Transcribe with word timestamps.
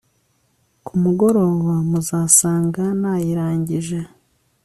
kumugoroba 0.85 1.75
muzasanga 1.91 2.83
nayirangije 3.01 3.99